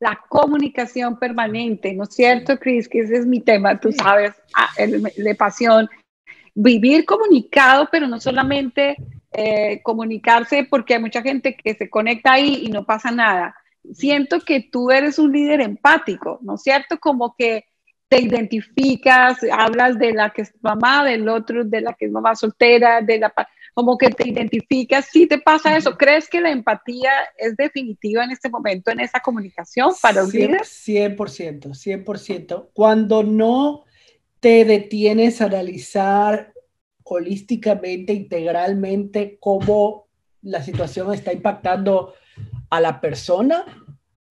[0.00, 2.88] la comunicación permanente, ¿no es cierto, Cris?
[2.88, 4.70] Que ese es mi tema, tú sabes, ah,
[5.16, 5.88] de pasión.
[6.56, 8.96] Vivir comunicado, pero no solamente
[9.30, 13.54] eh, comunicarse, porque hay mucha gente que se conecta ahí y no pasa nada.
[13.92, 16.98] Siento que tú eres un líder empático, ¿no es cierto?
[16.98, 17.66] Como que
[18.12, 22.34] te identificas, hablas de la que es mamá, del otro, de la que es mamá
[22.34, 23.32] soltera, de la
[23.72, 28.32] como que te identificas, si te pasa eso, ¿crees que la empatía es definitiva en
[28.32, 32.68] este momento en esa comunicación para un 100%, 100%, 100%.
[32.74, 33.84] Cuando no
[34.40, 36.52] te detienes a analizar
[37.04, 40.08] holísticamente, integralmente, cómo
[40.42, 42.12] la situación está impactando
[42.68, 43.64] a la persona,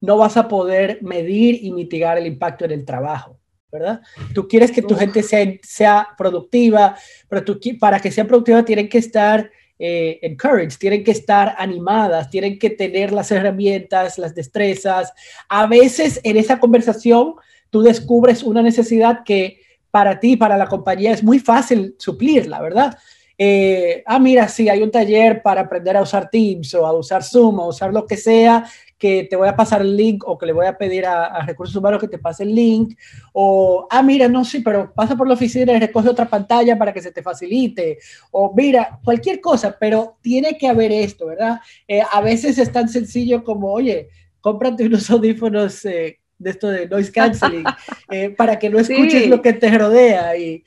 [0.02, 3.41] no vas a poder medir y mitigar el impacto en el trabajo.
[3.72, 4.02] ¿Verdad?
[4.34, 6.96] Tú quieres que tu gente sea, sea productiva,
[7.30, 12.30] pero tú, para que sea productiva tienen que estar eh, encouraged, tienen que estar animadas,
[12.30, 15.14] tienen que tener las herramientas, las destrezas.
[15.50, 17.34] A veces en esa conversación
[17.70, 22.98] tú descubres una necesidad que para ti, para la compañía, es muy fácil suplirla, ¿verdad?
[23.38, 27.24] Eh, ah, mira, sí, hay un taller para aprender a usar Teams o a usar
[27.24, 28.64] Zoom o a usar lo que sea,
[29.02, 31.76] que te voy a pasar el link o que le voy a pedir a, recursos
[31.76, 32.96] humanos que te pase el link.
[33.34, 36.94] O, ah, mira, no, sí, pero pasa por la oficina y recoge otra pantalla para
[36.94, 37.98] que se te facilite.
[38.30, 41.60] O mira, cualquier cosa, pero tiene que haber esto, ¿verdad?
[41.88, 44.10] Eh, a veces es tan sencillo como, oye,
[44.40, 47.64] cómprate unos audífonos eh, de esto de noise canceling
[48.38, 50.64] para que no escuches lo que te rodea y,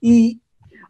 [0.00, 0.40] y,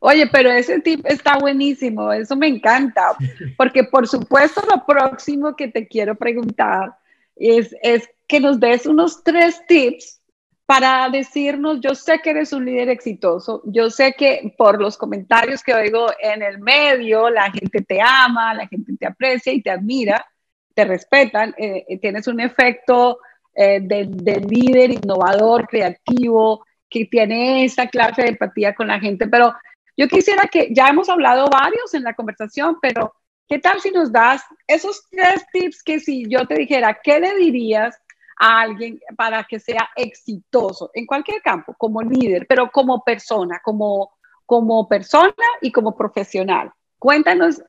[0.04, 3.16] Oye, pero ese tip está buenísimo, eso me encanta,
[3.56, 6.96] porque por supuesto lo próximo que te quiero preguntar
[7.36, 10.20] es, es que nos des unos tres tips
[10.66, 15.62] para decirnos, yo sé que eres un líder exitoso, yo sé que por los comentarios
[15.62, 19.70] que oigo en el medio, la gente te ama, la gente te aprecia y te
[19.70, 20.26] admira,
[20.74, 23.20] te respetan, eh, eh, tienes un efecto
[23.54, 29.28] eh, de, de, líder innovador, creativo, que tiene esa clase de empatía con la gente,
[29.28, 29.54] pero
[29.96, 33.14] yo quisiera que, ya hemos hablado varios en la conversación, pero
[33.48, 37.36] ¿qué tal si nos das esos tres tips que si yo te dijera, ¿qué le
[37.36, 37.98] dirías
[38.38, 44.12] a alguien para que sea exitoso en cualquier campo, como líder, pero como persona, como,
[44.46, 46.72] como persona y como profesional?
[46.98, 47.62] Cuéntanos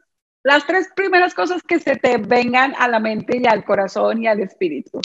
[0.44, 4.28] las tres primeras cosas que se te vengan a la mente y al corazón y
[4.28, 5.00] al espíritu.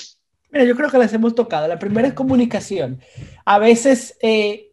[0.51, 1.69] Mira, yo creo que las hemos tocado.
[1.69, 3.01] La primera es comunicación.
[3.45, 4.68] A veces eh,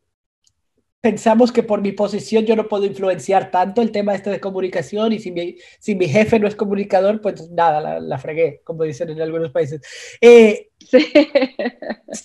[1.05, 5.13] pensamos que por mi posición yo no puedo influenciar tanto el tema este de comunicación
[5.13, 8.85] y si mi, si mi jefe no es comunicador, pues nada, la, la fregué, como
[8.85, 9.81] dicen en algunos países.
[10.19, 10.69] Eh,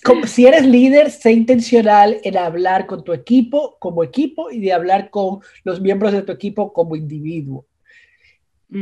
[0.03, 4.73] como, si eres líder, sé intencional en hablar con tu equipo como equipo y de
[4.73, 7.67] hablar con los miembros de tu equipo como individuo.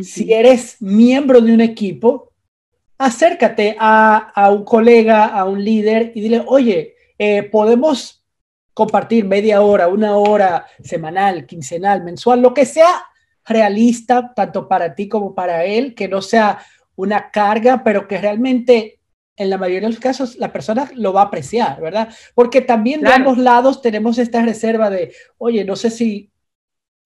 [0.02, 2.32] Si eres miembro de un equipo,
[2.98, 8.19] acércate a, a, un colega, a un líder y dile, oye, eh, podemos
[8.80, 13.04] compartir media hora, una hora semanal, quincenal, mensual, lo que sea
[13.44, 16.60] realista, tanto para ti como para él, que no sea
[16.96, 19.02] una carga, pero que realmente
[19.36, 22.08] en la mayoría de los casos la persona lo va a apreciar, ¿verdad?
[22.34, 26.32] Porque también de ambos lados tenemos esta reserva de, oye, no sé si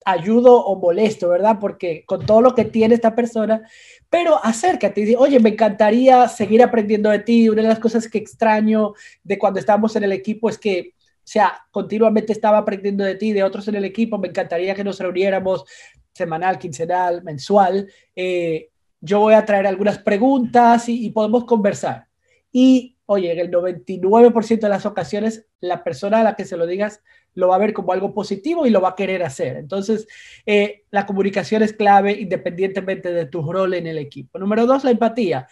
[0.04, 1.58] ayudo o molesto, ¿verdad?
[1.60, 3.68] Porque con todo lo que tiene esta persona,
[4.08, 7.48] pero acércate y di, oye, me encantaría seguir aprendiendo de ti.
[7.48, 8.92] Una de las cosas que extraño
[9.24, 10.93] de cuando estamos en el equipo es que
[11.24, 14.18] o sea, continuamente estaba aprendiendo de ti, de otros en el equipo.
[14.18, 15.64] Me encantaría que nos reuniéramos
[16.12, 17.88] semanal, quincenal, mensual.
[18.14, 18.68] Eh,
[19.00, 22.08] yo voy a traer algunas preguntas y, podemos conversar.
[22.52, 26.66] Y, oye, en el 99% de las ocasiones, la persona a la que se lo
[26.66, 27.00] digas
[27.32, 29.56] lo va a ver como algo positivo y lo va a querer hacer.
[29.56, 30.06] Entonces,
[30.44, 34.38] eh, la comunicación es clave independientemente de tu rol en el equipo.
[34.38, 35.48] Número dos, la empatía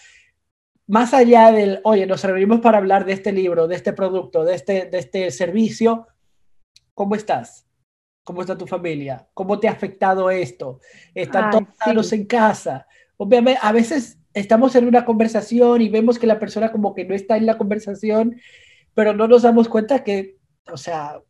[0.93, 4.55] más allá del, oye, nos reunimos para hablar de este libro, de este producto, de
[4.55, 6.07] este, de este servicio,
[6.93, 7.67] ¿cómo estás?
[8.23, 9.27] ¿Cómo está tu familia?
[9.33, 10.81] ¿Cómo te ha afectado esto?
[11.15, 12.87] ¿Están todos en casa?
[13.17, 17.15] Obviamente, a veces estamos en una conversación y vemos que la persona como que no
[17.15, 18.39] está en la conversación,
[18.93, 20.37] pero no nos damos cuenta que,
[20.71, 21.23] o sea,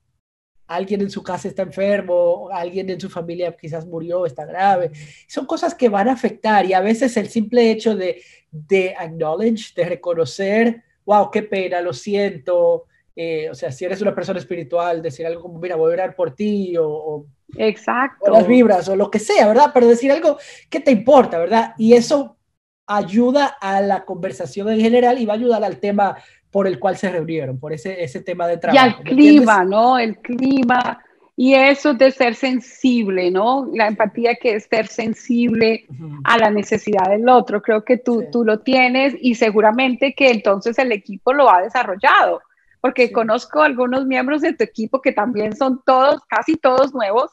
[0.67, 4.91] alguien en su casa está enfermo, alguien en su familia quizás murió, está grave.
[5.27, 9.75] Son cosas que van a afectar y a veces el simple hecho de, de acknowledge,
[9.75, 12.87] de reconocer, wow, qué pena, lo siento.
[13.15, 16.17] Eh, o sea, si eres una persona espiritual, decir algo como, mira, voy a orar
[16.17, 18.31] por ti o, Exacto.
[18.31, 19.71] las vibras o lo que sea, ¿verdad?
[19.75, 20.39] Pero decir algo
[20.71, 21.75] que te importa, ¿verdad?
[21.77, 22.39] Y eso
[22.87, 26.17] ayuda a la conversación en general y va a ayudar al tema
[26.53, 28.87] por el cual se reunieron, por ese, ese tema de trabajo.
[28.87, 29.99] Y al clima, ¿no?
[29.99, 31.03] El clima.
[31.35, 33.71] Y eso de ser sensible, ¿no?
[33.73, 35.87] La empatía que es ser sensible
[36.25, 37.63] a la necesidad del otro.
[37.63, 42.43] Creo que tú, tú lo tienes y seguramente que entonces el equipo lo ha desarrollado,
[42.83, 47.31] porque conozco algunos miembros de tu equipo que también son todos, casi todos nuevos,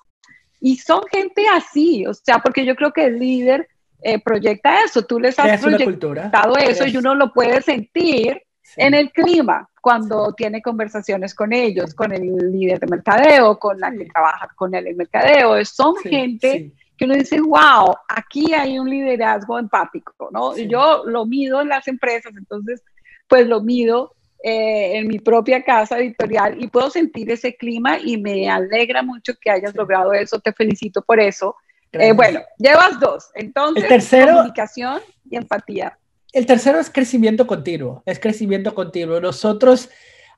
[0.61, 3.67] y son gente así, o sea, porque yo creo que el líder
[4.01, 8.41] eh, proyecta eso, tú les has proyectado eso y uno lo puede sentir
[8.75, 13.91] en el clima cuando tiene conversaciones con ellos, con el líder de mercadeo, con la
[13.91, 15.63] que trabaja con él en mercadeo.
[15.65, 20.57] Son gente que uno dice, wow, aquí hay un liderazgo empático, ¿no?
[20.57, 22.83] Yo lo mido en las empresas, entonces,
[23.27, 28.17] pues lo mido eh, en mi propia casa editorial y puedo sentir ese clima y
[28.17, 30.39] me alegra mucho que hayas logrado eso.
[30.39, 31.55] Te felicito por eso.
[31.91, 33.29] Eh, bueno, llevas dos.
[33.33, 35.97] Entonces, tercero, comunicación y empatía.
[36.31, 39.19] El tercero es crecimiento continuo, es crecimiento continuo.
[39.19, 39.89] Nosotros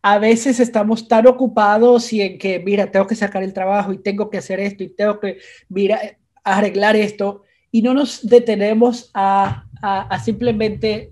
[0.02, 4.02] a veces estamos tan ocupados y en que, mira, tengo que sacar el trabajo y
[4.02, 6.00] tengo que hacer esto y tengo que, mira,
[6.44, 11.12] arreglar esto y no nos detenemos a, a, simplemente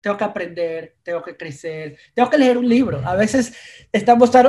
[0.00, 3.00] tengo que aprender, tengo que crecer, tengo que leer un libro.
[3.04, 3.54] A veces
[3.92, 4.46] estamos tan,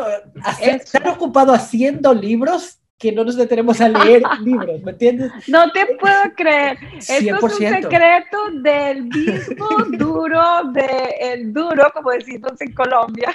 [0.91, 5.32] tan ocupados haciendo libros que no nos detenemos a leer libros, ¿me entiendes?
[5.48, 6.78] No te puedo creer.
[6.98, 10.86] Esto es un secreto del mismo duro, del
[11.22, 13.34] el duro, como decimos en Colombia.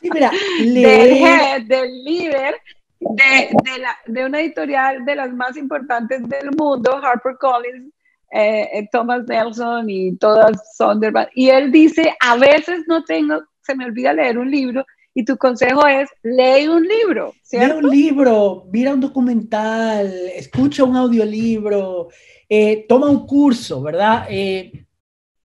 [0.00, 2.54] Sí, mira, del, del líder
[3.00, 7.92] de, de, la, de, una editorial de las más importantes del mundo, HarperCollins,
[8.32, 11.28] eh, eh, Thomas Nelson y todas Sonderman.
[11.34, 15.36] Y él dice, a veces no tengo, se me olvida leer un libro y tu
[15.36, 17.80] consejo es, lee un libro, ¿cierto?
[17.80, 22.08] Lee un libro, mira un documental, escucha un audiolibro,
[22.48, 24.26] eh, toma un curso, ¿verdad?
[24.28, 24.86] Eh,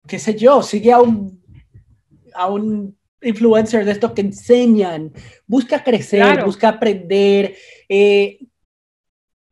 [0.07, 1.43] qué sé yo, sigue a un,
[2.35, 5.13] a un influencer de estos que enseñan,
[5.47, 7.55] busca crecer, busca aprender,
[7.89, 8.39] eh,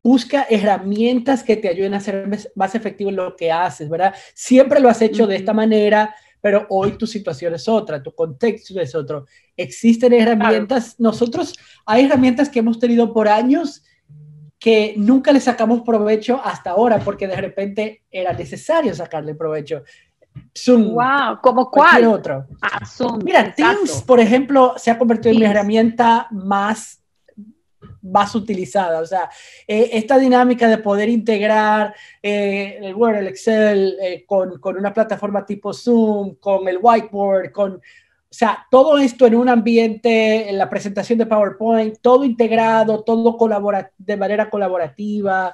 [0.01, 4.15] busca herramientas que te ayuden a ser más efectivo en lo que haces, ¿verdad?
[4.33, 8.79] Siempre lo has hecho de esta manera, pero hoy tu situación es otra, tu contexto
[8.79, 9.25] es otro.
[9.55, 11.53] Existen herramientas, nosotros
[11.85, 13.83] hay herramientas que hemos tenido por años
[14.59, 19.83] que nunca le sacamos provecho hasta ahora porque de repente era necesario sacarle provecho.
[20.57, 22.05] Zoom, wow, ¿como cuál?
[22.05, 22.45] otro.
[22.61, 26.98] Ah, Zoom, Mira, Teams, por ejemplo, se ha convertido en mi herramienta más
[28.01, 28.99] más utilizada.
[28.99, 29.29] O sea,
[29.67, 34.93] eh, esta dinámica de poder integrar eh, el Word, el Excel eh, con, con, una
[34.93, 37.81] plataforma tipo Zoom, con el whiteboard, con, o
[38.29, 43.91] sea, todo esto en un ambiente, en la presentación de PowerPoint, todo integrado, todo colabora
[43.97, 45.53] de manera colaborativa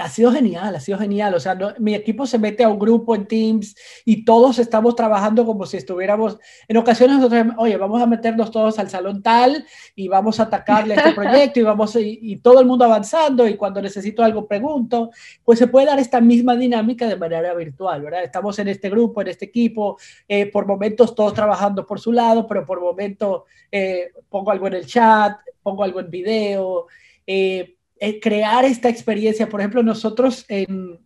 [0.00, 1.34] ha sido genial, ha sido genial.
[1.34, 5.44] O sea, mi equipo se mete a un grupo en Teams y todos estamos trabajando
[5.44, 10.08] como si estuviéramos, en ocasiones nosotros, oye, vamos a meternos todos al salón tal y
[10.08, 14.24] vamos a atacarle este proyecto y vamos, y, todo el mundo avanzando y cuando necesito
[14.24, 15.10] algo pregunto,
[15.44, 18.24] pues se puede dar esta misma dinámica de manera virtual, ¿verdad?
[18.24, 22.46] Estamos en este grupo, en este equipo, eh, por momentos todos trabajando por su lado,
[22.46, 26.86] pero por momentos eh, pongo algo en el chat, pongo algo en video.
[27.26, 29.48] Eh, eh, crear esta experiencia.
[29.48, 30.98] Por ejemplo, nosotros en,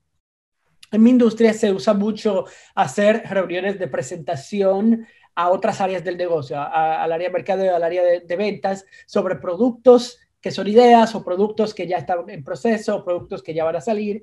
[0.92, 2.44] en mi industria se usa mucho
[2.76, 5.04] hacer reuniones de presentación
[5.34, 10.20] a otras áreas del negocio, al área de mercado, al área de, ventas, sobre productos
[10.40, 13.80] que son ideas o productos que ya están en proceso, productos que ya van a
[13.80, 14.22] salir.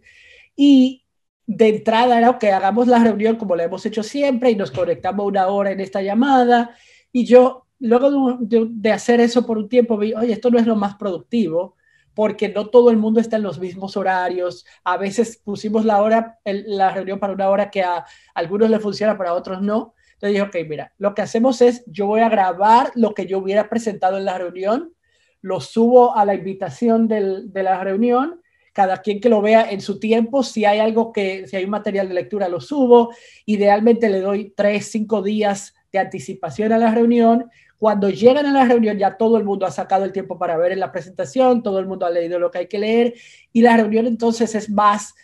[0.56, 1.04] Y
[1.46, 5.26] de entrada era que hagamos la reunión como lo hemos hecho siempre y nos conectamos
[5.26, 6.74] una hora en esta llamada.
[7.12, 10.68] Y yo, luego de, de hacer eso por un tiempo, vi, oye, esto no es
[10.68, 11.76] lo más productivo
[12.14, 14.66] porque no todo el mundo está en los mismos horarios.
[14.84, 19.18] A veces pusimos la hora, la reunión para una hora que a algunos le funciona,
[19.18, 19.94] para otros no.
[20.14, 23.40] Entonces dije, ok, mira, lo que hacemos es, yo voy a grabar lo que yo
[23.40, 24.94] hubiera presentado en la reunión,
[25.42, 28.40] lo subo a la invitación de la reunión,
[28.74, 31.72] cada quien que lo vea en su tiempo, si hay algo que, si hay un
[31.72, 33.14] material de lectura, lo subo.
[33.46, 37.50] Idealmente le doy tres, cinco días de anticipación a la reunión
[37.82, 40.72] cuando llegan a la reunión ya todo el mundo ha sacado el tiempo para ver
[40.72, 43.16] en la presentación, todo el mundo ha leído lo que hay que leer
[43.52, 45.16] y la reunión entonces es más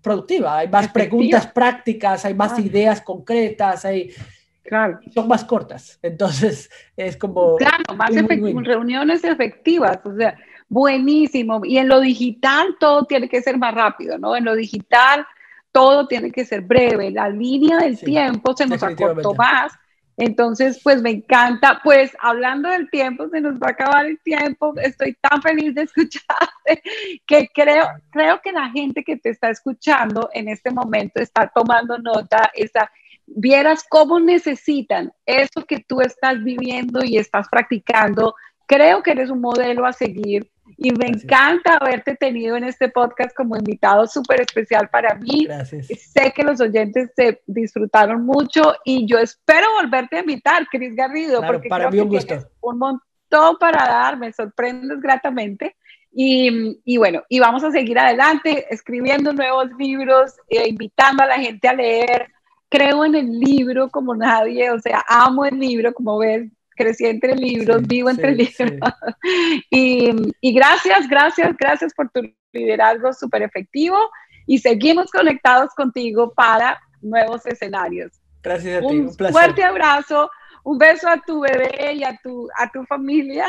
[0.00, 4.14] productiva, hay más preguntas prácticas, hay más ideas concretas, hay...
[4.62, 4.98] Claro.
[5.12, 7.56] Son más cortas, entonces es como...
[7.56, 10.38] Claro, más reuniones efectivas, o sea,
[10.70, 11.60] buenísimo.
[11.66, 14.34] Y en lo digital todo tiene que ser más rápido, ¿no?
[14.34, 15.26] En lo digital
[15.70, 19.78] todo tiene que ser breve, la línea del tiempo se nos acortó más
[20.18, 24.74] entonces, pues me encanta, pues hablando del tiempo, se nos va a acabar el tiempo,
[24.82, 26.82] estoy tan feliz de escucharte
[27.24, 31.98] que creo, creo que la gente que te está escuchando en este momento está tomando
[31.98, 32.90] nota, está,
[33.26, 38.34] vieras cómo necesitan eso que tú estás viviendo y estás practicando.
[38.66, 43.34] Creo que eres un modelo a seguir y me encanta haberte tenido en este podcast
[43.34, 45.44] como invitado súper especial para mí.
[45.44, 45.86] Gracias.
[45.86, 51.42] Sé que los oyentes se disfrutaron mucho y yo espero volverte a invitar, Cris Garrido,
[51.46, 52.36] porque para mí un gusto.
[52.60, 55.76] Un montón para dar, me sorprendes gratamente.
[56.12, 61.38] Y, y, bueno, y vamos a seguir adelante escribiendo nuevos libros, e invitando a la
[61.38, 62.28] gente a leer.
[62.70, 67.34] Creo en el libro como nadie, o sea, amo el libro, como ves, crecí entre
[67.34, 68.56] libros, vivo entre libros.
[69.70, 70.10] Y,
[70.40, 72.22] y, gracias, gracias, gracias por tu
[72.52, 73.98] liderazgo súper efectivo
[74.46, 78.12] y seguimos conectados contigo para nuevos escenarios.
[78.42, 80.30] Gracias a ti, un, fuerte abrazo,
[80.64, 83.46] un beso a tu bebé y a tu, a tu familia.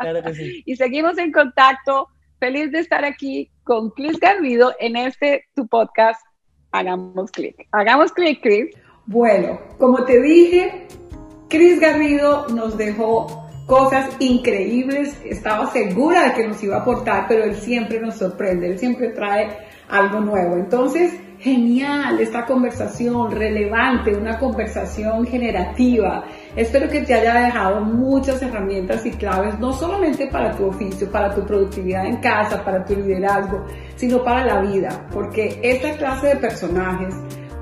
[0.00, 0.62] Claro que sí.
[0.66, 2.08] y seguimos en contacto.
[2.38, 6.24] Feliz de estar aquí con Chris Garrido en este tu podcast.
[6.70, 7.66] Hagamos clic.
[7.72, 8.76] Hagamos clic, Chris.
[9.06, 10.86] Bueno, como te dije,
[11.48, 17.44] Cris Garrido nos dejó cosas increíbles, estaba segura de que nos iba a aportar, pero
[17.44, 19.56] él siempre nos sorprende, él siempre trae
[19.88, 20.56] algo nuevo.
[20.56, 26.24] Entonces, genial esta conversación, relevante, una conversación generativa.
[26.54, 31.34] Espero que te haya dejado muchas herramientas y claves, no solamente para tu oficio, para
[31.34, 33.64] tu productividad en casa, para tu liderazgo,
[33.96, 37.14] sino para la vida, porque esta clase de personajes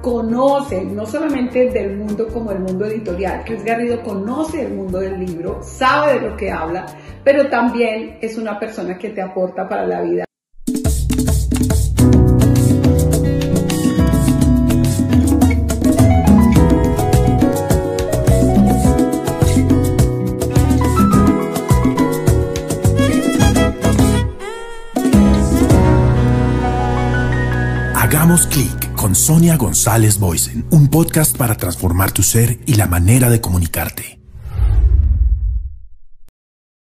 [0.06, 5.18] conoce no solamente del mundo como el mundo editorial, Chris Garrido conoce el mundo del
[5.18, 6.86] libro, sabe de lo que habla,
[7.24, 10.24] pero también es una persona que te aporta para la vida.
[27.96, 33.30] Hagamos clic con Sonia González Boysen, un podcast para transformar tu ser y la manera
[33.30, 34.18] de comunicarte.